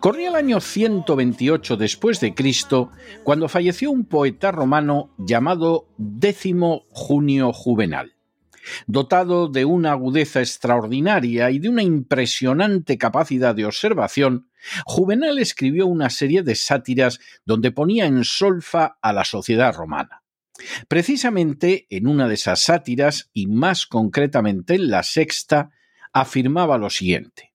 [0.00, 2.90] Corría el año 128 después de Cristo
[3.22, 8.14] cuando falleció un poeta romano llamado Décimo Junio Juvenal.
[8.86, 14.48] Dotado de una agudeza extraordinaria y de una impresionante capacidad de observación,
[14.86, 20.22] Juvenal escribió una serie de sátiras donde ponía en solfa a la sociedad romana.
[20.88, 25.70] Precisamente en una de esas sátiras, y más concretamente en la sexta,
[26.12, 27.53] afirmaba lo siguiente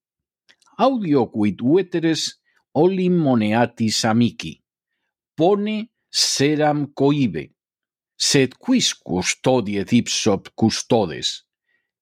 [0.80, 2.40] audio quid veteres
[2.72, 4.54] olim moneatis amici,
[5.36, 7.50] pone seram coibe,
[8.16, 11.44] sed quis custodie ipsop custodes,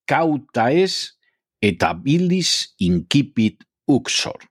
[0.05, 1.17] cauta es
[1.59, 4.45] et habilis incipit uxor.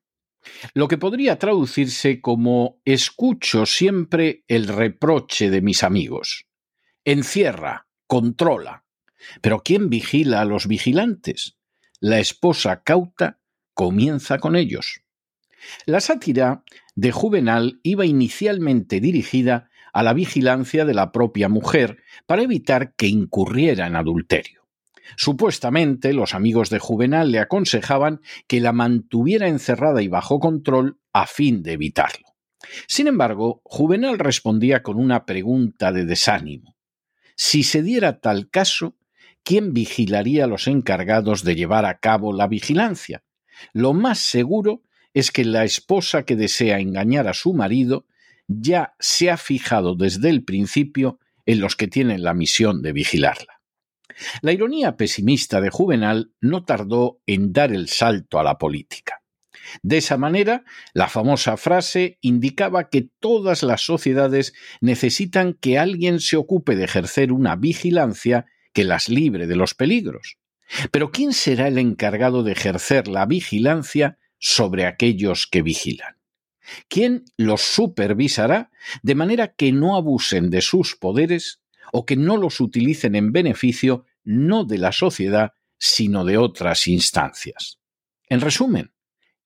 [0.74, 6.46] Lo que podría traducirse como escucho siempre el reproche de mis amigos.
[7.04, 8.84] Encierra, controla.
[9.40, 11.58] Pero ¿quién vigila a los vigilantes?
[12.00, 13.40] La esposa cauta
[13.76, 15.02] comienza con ellos.
[15.84, 16.64] La sátira
[16.94, 23.06] de Juvenal iba inicialmente dirigida a la vigilancia de la propia mujer para evitar que
[23.06, 24.66] incurriera en adulterio.
[25.16, 31.26] Supuestamente los amigos de Juvenal le aconsejaban que la mantuviera encerrada y bajo control a
[31.26, 32.26] fin de evitarlo.
[32.88, 36.76] Sin embargo, Juvenal respondía con una pregunta de desánimo.
[37.36, 38.96] Si se diera tal caso,
[39.42, 43.22] ¿quién vigilaría a los encargados de llevar a cabo la vigilancia?
[43.72, 44.82] Lo más seguro
[45.14, 48.06] es que la esposa que desea engañar a su marido
[48.48, 53.60] ya se ha fijado desde el principio en los que tienen la misión de vigilarla.
[54.42, 59.22] La ironía pesimista de Juvenal no tardó en dar el salto a la política.
[59.82, 66.36] De esa manera, la famosa frase indicaba que todas las sociedades necesitan que alguien se
[66.36, 70.36] ocupe de ejercer una vigilancia que las libre de los peligros.
[70.90, 76.16] Pero ¿quién será el encargado de ejercer la vigilancia sobre aquellos que vigilan?
[76.88, 78.70] ¿Quién los supervisará
[79.02, 81.60] de manera que no abusen de sus poderes
[81.92, 87.78] o que no los utilicen en beneficio no de la sociedad, sino de otras instancias?
[88.28, 88.92] En resumen,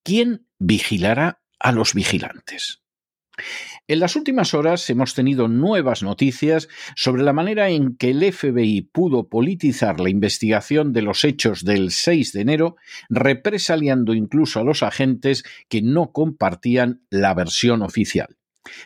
[0.03, 2.81] ¿quién vigilará a los vigilantes?
[3.89, 8.83] En las últimas horas hemos tenido nuevas noticias sobre la manera en que el FBI
[8.83, 12.77] pudo politizar la investigación de los hechos del 6 de enero,
[13.09, 18.37] represaliando incluso a los agentes que no compartían la versión oficial.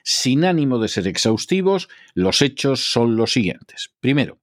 [0.02, 3.90] Sin ánimo de ser exhaustivos, los hechos son los siguientes.
[4.00, 4.38] Primero,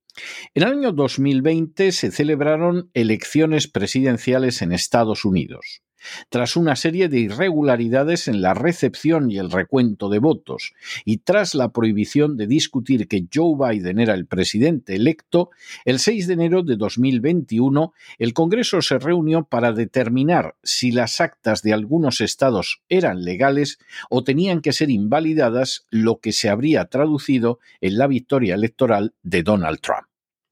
[0.54, 5.82] en el año 2020 se celebraron elecciones presidenciales en Estados Unidos
[6.30, 10.74] tras una serie de irregularidades en la recepción y el recuento de votos,
[11.06, 15.50] y tras la prohibición de discutir que Joe Biden era el presidente electo,
[15.86, 21.62] el 6 de enero de 2021 el Congreso se reunió para determinar si las actas
[21.62, 23.80] de algunos estados eran legales
[24.10, 29.44] o tenían que ser invalidadas, lo que se habría traducido en la victoria electoral de
[29.44, 30.08] Donald Trump.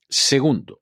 [0.09, 0.78] Segundo,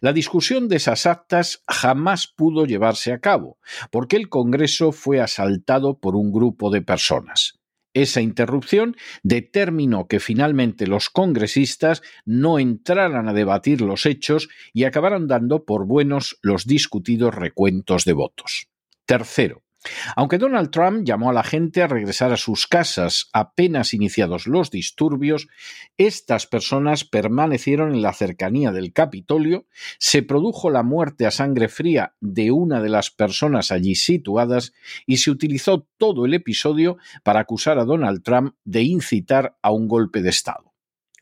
[0.00, 3.58] la discusión de esas actas jamás pudo llevarse a cabo,
[3.90, 7.60] porque el Congreso fue asaltado por un grupo de personas.
[7.92, 15.26] Esa interrupción determinó que finalmente los congresistas no entraran a debatir los hechos y acabaran
[15.26, 18.68] dando por buenos los discutidos recuentos de votos.
[19.06, 19.64] Tercero,
[20.14, 24.70] Aunque Donald Trump llamó a la gente a regresar a sus casas apenas iniciados los
[24.70, 25.48] disturbios,
[25.96, 29.66] estas personas permanecieron en la cercanía del Capitolio,
[29.98, 34.72] se produjo la muerte a sangre fría de una de las personas allí situadas
[35.06, 39.88] y se utilizó todo el episodio para acusar a Donald Trump de incitar a un
[39.88, 40.74] golpe de Estado.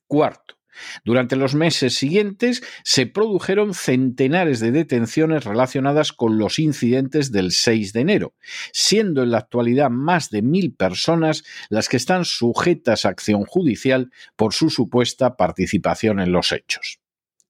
[0.07, 0.58] Cuarto,
[1.05, 7.93] durante los meses siguientes se produjeron centenares de detenciones relacionadas con los incidentes del 6
[7.93, 8.35] de enero,
[8.73, 14.11] siendo en la actualidad más de mil personas las que están sujetas a acción judicial
[14.37, 17.01] por su supuesta participación en los hechos.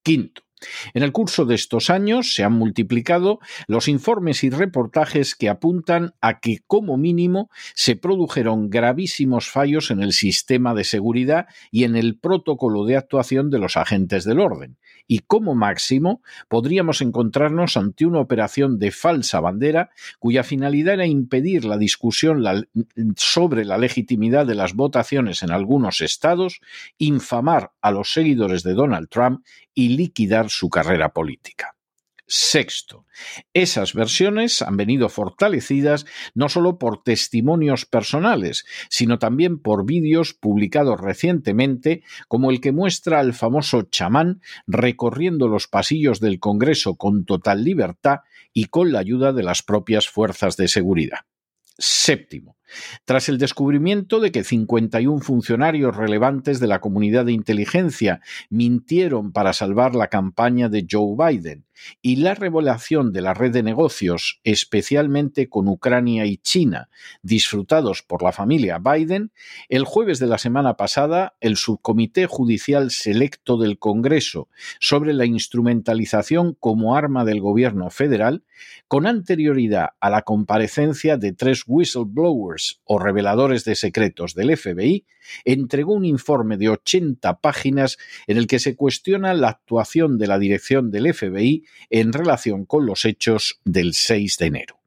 [0.03, 0.43] Quinto,
[0.95, 6.15] en el curso de estos años se han multiplicado los informes y reportajes que apuntan
[6.21, 11.97] a que, como mínimo, se produjeron gravísimos fallos en el sistema de seguridad y en
[11.97, 14.77] el protocolo de actuación de los agentes del orden,
[15.09, 19.91] y como máximo podríamos encontrarnos ante una operación de falsa bandera
[20.21, 22.45] cuya finalidad era impedir la discusión
[23.17, 26.61] sobre la legitimidad de las votaciones en algunos estados,
[26.99, 29.45] infamar a los seguidores de Donald Trump
[29.75, 31.78] y liquidar su carrera política.
[32.31, 33.07] Sexto,
[33.55, 36.05] esas versiones han venido fortalecidas
[36.35, 43.21] no solo por testimonios personales, sino también por vídeos publicados recientemente, como el que muestra
[43.21, 48.19] al famoso chamán recorriendo los pasillos del Congreso con total libertad
[48.53, 51.21] y con la ayuda de las propias fuerzas de seguridad.
[51.79, 52.58] Séptimo,
[53.05, 58.21] tras el descubrimiento de que 51 funcionarios relevantes de la comunidad de inteligencia
[58.51, 61.65] mintieron para salvar la campaña de Joe Biden
[62.03, 66.89] y la revelación de la red de negocios, especialmente con Ucrania y China,
[67.23, 69.33] disfrutados por la familia Biden,
[69.69, 74.49] el jueves de la semana pasada, el Subcomité Judicial Selecto del Congreso
[74.81, 78.45] sobre la instrumentalización como arma del gobierno federal,
[78.89, 85.07] con anterioridad a la comparecencia de tres whistleblowers o reveladores de secretos del FBI,
[85.45, 90.39] entregó un informe de 80 páginas en el que se cuestiona la actuación de la
[90.39, 94.81] dirección del FBI en relación con los hechos del 6 de enero.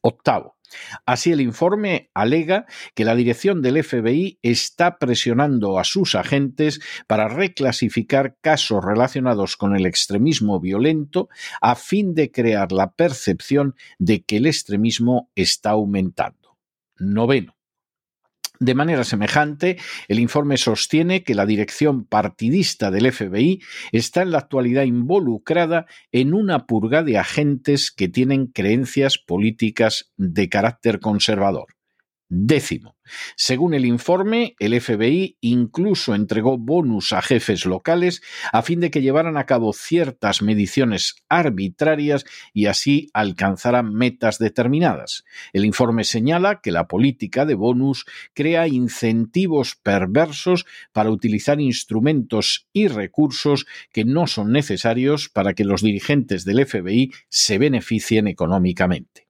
[0.00, 0.56] Octavo.
[1.04, 7.28] Así el informe alega que la dirección del FBI está presionando a sus agentes para
[7.28, 11.28] reclasificar casos relacionados con el extremismo violento
[11.60, 16.45] a fin de crear la percepción de que el extremismo está aumentando.
[16.98, 17.56] Noveno.
[18.58, 19.76] De manera semejante,
[20.08, 23.60] el informe sostiene que la dirección partidista del FBI
[23.92, 30.48] está en la actualidad involucrada en una purga de agentes que tienen creencias políticas de
[30.48, 31.75] carácter conservador.
[32.28, 32.96] Décimo.
[33.36, 38.20] Según el informe, el FBI incluso entregó bonus a jefes locales
[38.52, 45.24] a fin de que llevaran a cabo ciertas mediciones arbitrarias y así alcanzaran metas determinadas.
[45.52, 52.88] El informe señala que la política de bonus crea incentivos perversos para utilizar instrumentos y
[52.88, 59.25] recursos que no son necesarios para que los dirigentes del FBI se beneficien económicamente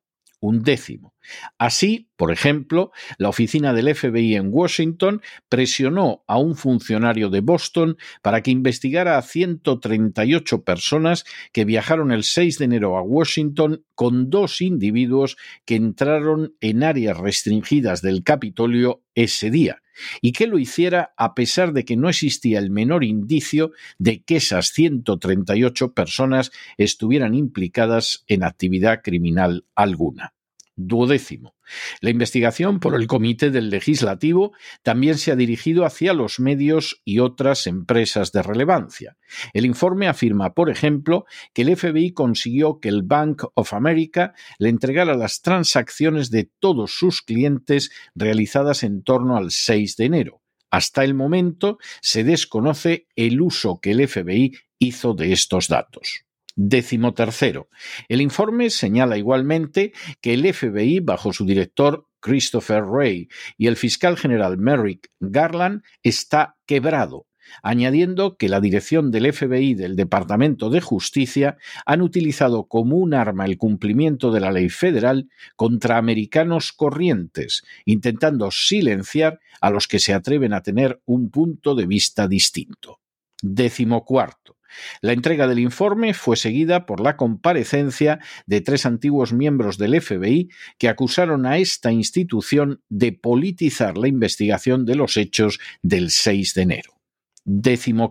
[0.47, 1.15] un décimo.
[1.59, 7.97] Así, por ejemplo, la oficina del FBI en Washington presionó a un funcionario de Boston
[8.23, 14.31] para que investigara a 138 personas que viajaron el 6 de enero a Washington con
[14.31, 19.83] dos individuos que entraron en áreas restringidas del Capitolio ese día,
[20.21, 24.37] y que lo hiciera a pesar de que no existía el menor indicio de que
[24.37, 30.36] esas 138 personas estuvieran implicadas en actividad criminal alguna.
[30.77, 31.57] Duodécimo.
[32.01, 34.53] La investigación por el Comité del Legislativo
[34.83, 39.17] también se ha dirigido hacia los medios y otras empresas de relevancia.
[39.55, 44.69] El informe afirma, por ejemplo, que el FBI consiguió que el Bank of America le
[44.69, 50.43] entregara las transacciones de todos sus clientes realizadas en torno al 6 de enero.
[50.71, 56.26] Hasta el momento se desconoce el uso que el FBI hizo de estos datos.
[56.59, 57.69] Décimo tercero.
[58.09, 64.17] El informe señala igualmente que el FBI, bajo su director Christopher Wray y el fiscal
[64.17, 67.27] general Merrick Garland, está quebrado,
[67.63, 73.45] añadiendo que la dirección del FBI del Departamento de Justicia han utilizado como un arma
[73.45, 80.15] el cumplimiento de la ley federal contra americanos corrientes, intentando silenciar a los que se
[80.15, 83.01] atreven a tener un punto de vista distinto.
[83.43, 84.56] Décimo cuarto.
[85.01, 90.49] La entrega del informe fue seguida por la comparecencia de tres antiguos miembros del FBI
[90.79, 96.63] que acusaron a esta institución de politizar la investigación de los hechos del 6 de
[96.63, 96.96] enero.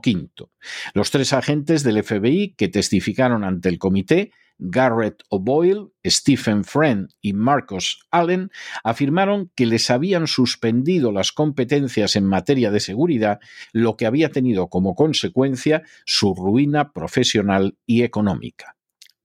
[0.02, 0.52] Quinto.
[0.94, 7.34] Los tres agentes del FBI que testificaron ante el comité, Garrett O'Boyle, Stephen Friend y
[7.34, 8.52] Marcos Allen
[8.84, 13.40] afirmaron que les habían suspendido las competencias en materia de seguridad,
[13.74, 18.75] lo que había tenido como consecuencia su ruina profesional y económica.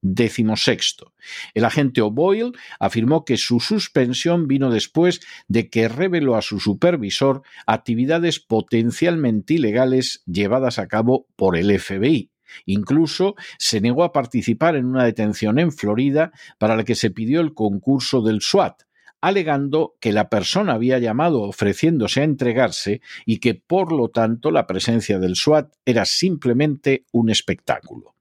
[0.02, 1.12] Décimo sexto.
[1.52, 7.42] El agente O'Boyle afirmó que su suspensión vino después de que reveló a su supervisor
[7.66, 12.30] actividades potencialmente ilegales llevadas a cabo por el FBI.
[12.64, 17.40] Incluso se negó a participar en una detención en Florida para la que se pidió
[17.42, 18.82] el concurso del SWAT,
[19.20, 24.66] alegando que la persona había llamado ofreciéndose a entregarse y que por lo tanto la
[24.66, 28.14] presencia del SWAT era simplemente un espectáculo.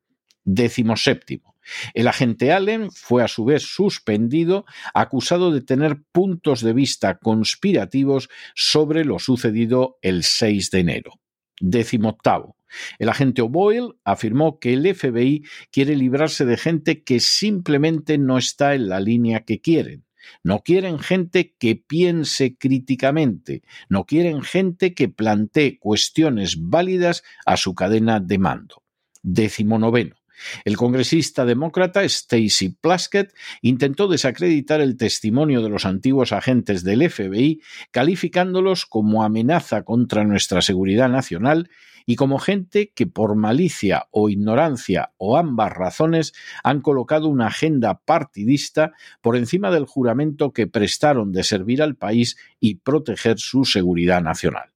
[0.44, 1.56] Décimo séptimo.
[1.94, 8.30] El agente Allen fue a su vez suspendido, acusado de tener puntos de vista conspirativos
[8.56, 11.12] sobre lo sucedido el 6 de enero.
[11.60, 12.56] Décimo octavo.
[13.00, 18.76] El agente O'Boyle afirmó que el FBI quiere librarse de gente que simplemente no está
[18.76, 20.06] en la línea que quieren.
[20.44, 27.74] No quieren gente que piense críticamente, no quieren gente que plantee cuestiones válidas a su
[27.74, 28.84] cadena de mando.
[29.24, 30.19] Décimo noveno.
[30.66, 37.62] El congresista demócrata Stacy Plaskett intentó desacreditar el testimonio de los antiguos agentes del FBI,
[37.92, 41.70] calificándolos como amenaza contra nuestra seguridad nacional
[42.06, 48.00] y como gente que por malicia o ignorancia o ambas razones han colocado una agenda
[48.00, 54.24] partidista por encima del juramento que prestaron de servir al país y proteger su seguridad
[54.24, 54.72] nacional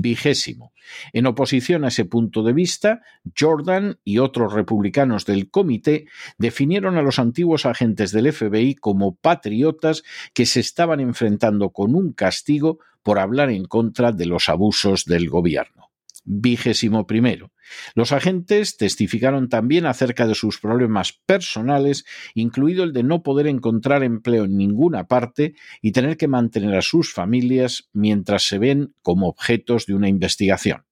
[0.00, 0.72] vigésimo.
[1.12, 3.02] En oposición a ese punto de vista,
[3.38, 10.02] Jordan y otros republicanos del comité definieron a los antiguos agentes del FBI como patriotas
[10.32, 15.28] que se estaban enfrentando con un castigo por hablar en contra de los abusos del
[15.28, 15.90] gobierno.
[16.24, 17.52] Vigésimo primero.
[17.94, 22.04] Los agentes testificaron también acerca de sus problemas personales,
[22.34, 26.82] incluido el de no poder encontrar empleo en ninguna parte y tener que mantener a
[26.82, 30.84] sus familias mientras se ven como objetos de una investigación.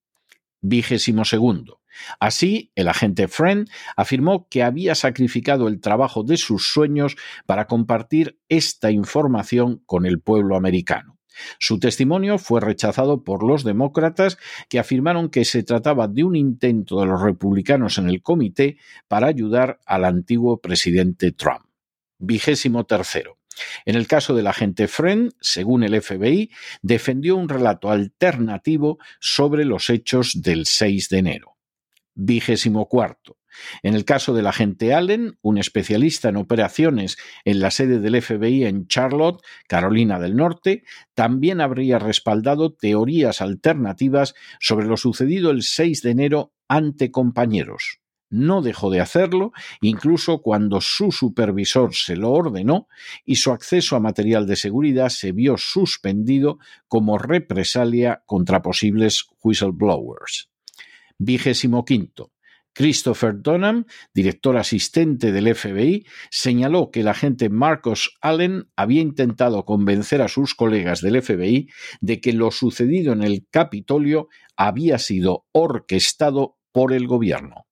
[0.60, 1.80] Vigésimo segundo.
[2.20, 8.38] Así, el agente Friend afirmó que había sacrificado el trabajo de sus sueños para compartir
[8.48, 11.11] esta información con el pueblo americano.
[11.58, 17.00] Su testimonio fue rechazado por los demócratas que afirmaron que se trataba de un intento
[17.00, 21.64] de los republicanos en el comité para ayudar al antiguo presidente Trump.
[22.18, 23.38] Vigésimo tercero.
[23.84, 29.90] En el caso del agente Friend, según el FBI, defendió un relato alternativo sobre los
[29.90, 31.51] hechos del 6 de enero.
[32.14, 33.38] Vigésimo cuarto.
[33.82, 38.64] En el caso del agente Allen, un especialista en operaciones en la sede del FBI
[38.64, 46.02] en Charlotte, Carolina del Norte, también habría respaldado teorías alternativas sobre lo sucedido el 6
[46.02, 47.98] de enero ante compañeros.
[48.30, 49.52] No dejó de hacerlo,
[49.82, 52.88] incluso cuando su supervisor se lo ordenó
[53.26, 60.51] y su acceso a material de seguridad se vio suspendido como represalia contra posibles whistleblowers.
[61.24, 62.32] Vigésimo quinto.
[62.74, 70.22] Christopher Donham, director asistente del FBI, señaló que el agente Marcos Allen había intentado convencer
[70.22, 71.68] a sus colegas del FBI
[72.00, 77.66] de que lo sucedido en el Capitolio había sido orquestado por el gobierno.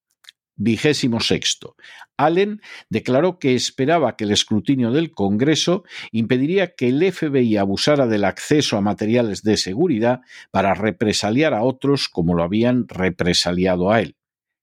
[0.62, 1.74] Vigésimo sexto.
[2.18, 8.24] Allen declaró que esperaba que el escrutinio del Congreso impediría que el FBI abusara del
[8.24, 14.16] acceso a materiales de seguridad para represaliar a otros como lo habían represaliado a él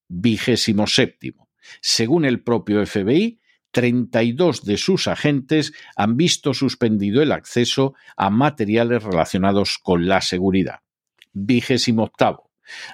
[0.08, 1.50] vigésimo séptimo.
[1.82, 3.39] Según el propio FBI,
[3.72, 10.80] 32 de sus agentes han visto suspendido el acceso a materiales relacionados con la seguridad.
[11.34, 12.47] Vigésimo octavo.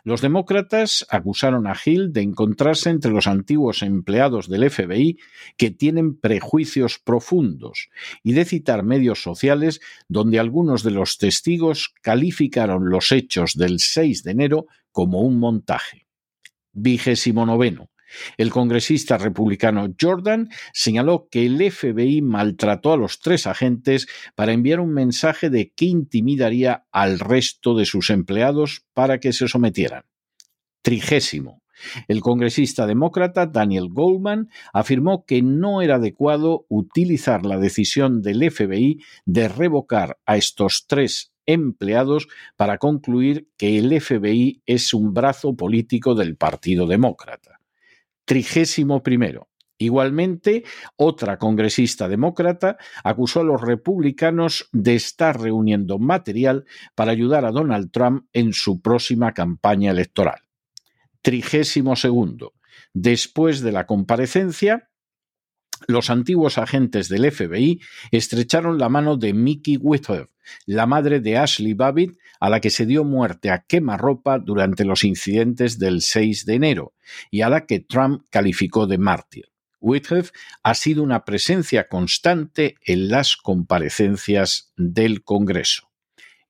[0.03, 5.17] Los demócratas acusaron a Hill de encontrarse entre los antiguos empleados del FBI
[5.57, 7.89] que tienen prejuicios profundos
[8.23, 14.23] y de citar medios sociales donde algunos de los testigos calificaron los hechos del 6
[14.23, 16.07] de enero como un montaje
[16.73, 17.89] vigésimo noveno.
[18.37, 24.79] El congresista republicano Jordan señaló que el FBI maltrató a los tres agentes para enviar
[24.79, 30.03] un mensaje de que intimidaría al resto de sus empleados para que se sometieran.
[30.81, 31.63] Trigésimo.
[32.07, 39.01] El congresista demócrata Daniel Goldman afirmó que no era adecuado utilizar la decisión del FBI
[39.25, 46.15] de revocar a estos tres empleados para concluir que el FBI es un brazo político
[46.15, 47.52] del Partido Demócrata.
[48.25, 49.49] Trigésimo primero.
[49.77, 50.63] Igualmente,
[50.95, 56.65] otra congresista demócrata acusó a los republicanos de estar reuniendo material
[56.95, 60.41] para ayudar a Donald Trump en su próxima campaña electoral.
[61.21, 62.53] Trigésimo segundo.
[62.93, 64.89] Después de la comparecencia,
[65.87, 70.29] los antiguos agentes del FBI estrecharon la mano de Mickey Whitworth,
[70.65, 75.03] la madre de Ashley Babbitt, a la que se dio muerte a quemarropa durante los
[75.03, 76.93] incidentes del 6 de enero
[77.31, 79.45] y a la que Trump calificó de mártir.
[79.79, 80.31] Whitworth
[80.63, 85.92] ha sido una presencia constante en las comparecencias del Congreso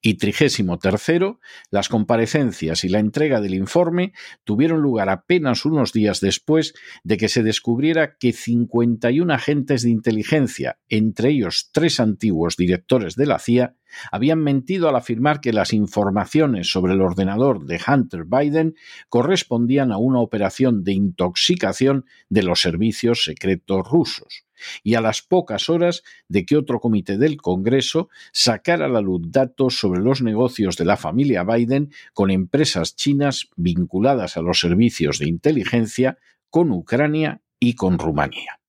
[0.05, 1.39] y trigésimo tercero,
[1.71, 4.11] las comparecencias y la entrega del informe
[4.43, 6.73] tuvieron lugar apenas unos días después
[7.05, 13.25] de que se descubriera que 51 agentes de inteligencia, entre ellos tres antiguos directores de
[13.25, 13.77] la CIA,
[14.11, 18.75] habían mentido al afirmar que las informaciones sobre el ordenador de Hunter Biden
[19.07, 24.43] correspondían a una operación de intoxicación de los servicios secretos rusos
[24.83, 29.21] y a las pocas horas de que otro comité del Congreso sacara a la luz
[29.25, 35.19] datos sobre los negocios de la familia Biden con empresas chinas vinculadas a los servicios
[35.19, 36.17] de inteligencia
[36.49, 38.59] con Ucrania y con Rumanía.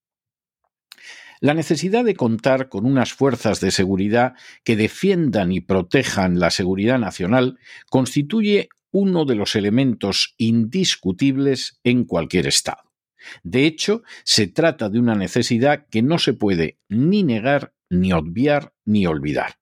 [1.41, 4.33] La necesidad de contar con unas fuerzas de seguridad
[4.63, 7.59] que defiendan y protejan la seguridad nacional
[7.91, 12.84] constituye uno de los elementos indiscutibles en cualquier Estado.
[13.43, 18.75] De hecho, se trata de una necesidad que no se puede ni negar, ni obviar,
[18.85, 19.57] ni olvidar.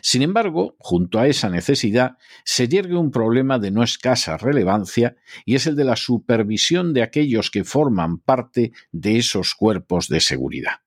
[0.00, 5.54] Sin embargo, junto a esa necesidad se yergue un problema de no escasa relevancia y
[5.54, 10.80] es el de la supervisión de aquellos que forman parte de esos cuerpos de seguridad.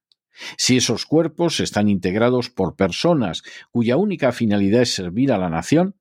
[0.57, 5.98] Si esos cuerpos están integrados por personas cuya única finalidad es servir a la nación,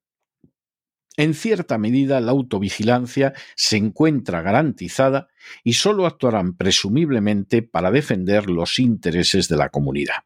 [1.19, 5.29] en cierta medida la autovigilancia se encuentra garantizada
[5.65, 10.25] y sólo actuarán presumiblemente para defender los intereses de la comunidad.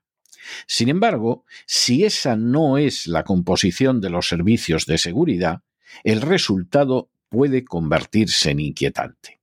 [0.66, 5.62] Sin embargo, si esa no es la composición de los servicios de seguridad,
[6.04, 9.41] el resultado puede convertirse en inquietante.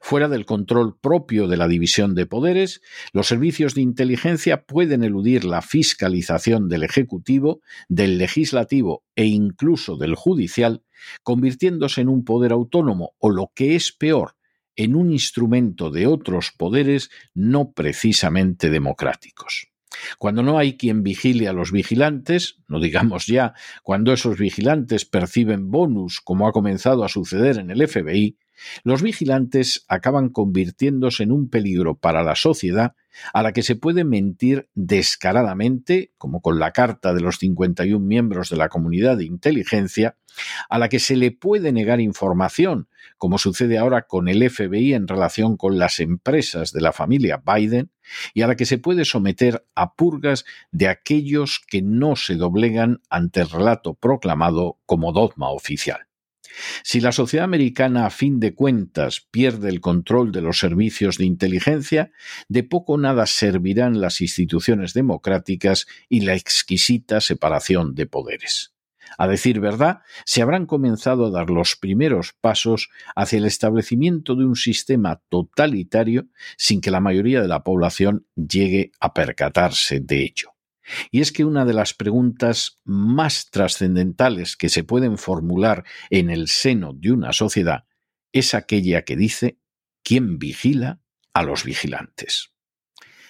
[0.00, 2.80] Fuera del control propio de la división de poderes,
[3.12, 10.14] los servicios de inteligencia pueden eludir la fiscalización del Ejecutivo, del Legislativo e incluso del
[10.14, 10.82] Judicial,
[11.22, 14.36] convirtiéndose en un poder autónomo o, lo que es peor,
[14.76, 19.68] en un instrumento de otros poderes no precisamente democráticos.
[20.18, 25.70] Cuando no hay quien vigile a los vigilantes, no digamos ya cuando esos vigilantes perciben
[25.70, 28.36] bonus, como ha comenzado a suceder en el FBI,
[28.82, 32.94] los vigilantes acaban convirtiéndose en un peligro para la sociedad
[33.32, 38.50] a la que se puede mentir descaradamente, como con la carta de los 51 miembros
[38.50, 40.16] de la comunidad de inteligencia,
[40.68, 45.08] a la que se le puede negar información, como sucede ahora con el FBI en
[45.08, 47.90] relación con las empresas de la familia Biden,
[48.34, 53.02] y a la que se puede someter a purgas de aquellos que no se doblegan
[53.10, 56.07] ante el relato proclamado como dogma oficial.
[56.82, 61.24] Si la sociedad americana a fin de cuentas pierde el control de los servicios de
[61.24, 62.10] inteligencia,
[62.48, 68.74] de poco nada servirán las instituciones democráticas y la exquisita separación de poderes.
[69.16, 74.44] A decir verdad, se habrán comenzado a dar los primeros pasos hacia el establecimiento de
[74.44, 80.57] un sistema totalitario sin que la mayoría de la población llegue a percatarse de ello.
[81.10, 86.48] Y es que una de las preguntas más trascendentales que se pueden formular en el
[86.48, 87.84] seno de una sociedad
[88.32, 89.58] es aquella que dice
[90.02, 91.00] ¿quién vigila
[91.34, 92.52] a los vigilantes?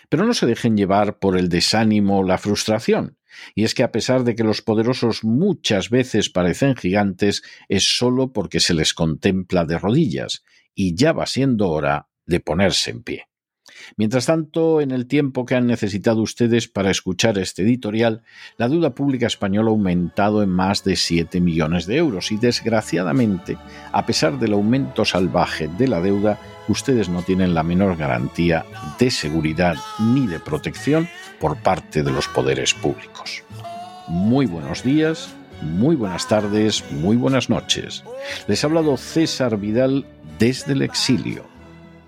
[0.09, 3.19] Pero no se dejen llevar por el desánimo o la frustración.
[3.55, 8.33] Y es que a pesar de que los poderosos muchas veces parecen gigantes, es sólo
[8.33, 10.45] porque se les contempla de rodillas,
[10.75, 13.28] y ya va siendo hora de ponerse en pie.
[13.97, 18.23] Mientras tanto, en el tiempo que han necesitado ustedes para escuchar este editorial,
[18.57, 23.57] la deuda pública española ha aumentado en más de 7 millones de euros y desgraciadamente,
[23.93, 28.65] a pesar del aumento salvaje de la deuda, ustedes no tienen la menor garantía
[28.99, 31.09] de seguridad ni de protección
[31.41, 33.43] por parte de los poderes públicos.
[34.09, 38.05] Muy buenos días, muy buenas tardes, muy buenas noches.
[38.47, 40.07] Les ha hablado César Vidal
[40.39, 41.58] desde el exilio.